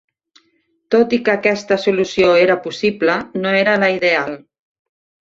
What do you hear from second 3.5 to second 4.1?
era la